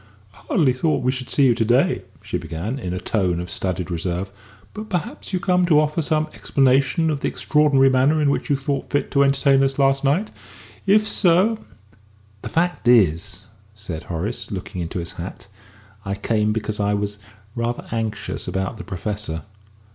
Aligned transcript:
"I 0.33 0.37
hardly 0.49 0.73
thought 0.73 1.03
we 1.03 1.11
should 1.11 1.29
see 1.29 1.45
you 1.45 1.53
to 1.53 1.63
day," 1.63 2.01
she 2.23 2.39
began, 2.39 2.79
in 2.79 2.91
a 2.91 2.99
tone 2.99 3.39
of 3.39 3.51
studied 3.51 3.91
reserve; 3.91 4.31
"but 4.73 4.89
perhaps 4.89 5.31
you 5.31 5.39
came 5.39 5.63
to 5.67 5.79
offer 5.79 6.01
some 6.01 6.27
explanation 6.33 7.11
of 7.11 7.19
the 7.19 7.27
extraordinary 7.27 7.87
manner 7.91 8.19
in 8.19 8.31
which 8.31 8.49
you 8.49 8.55
thought 8.55 8.89
fit 8.89 9.11
to 9.11 9.21
entertain 9.21 9.61
us 9.61 9.77
last 9.77 10.03
night? 10.03 10.31
If 10.87 11.07
so" 11.07 11.59
"The 12.41 12.49
fact 12.49 12.87
is," 12.87 13.45
said 13.75 14.01
Horace, 14.05 14.49
looking 14.49 14.81
into 14.81 14.97
his 14.97 15.11
hat, 15.11 15.45
"I 16.03 16.15
came 16.15 16.51
because 16.51 16.79
I 16.79 16.95
was 16.95 17.19
rather 17.53 17.87
anxious 17.91 18.47
about 18.47 18.77
the 18.77 18.83
Professor. 18.83 19.43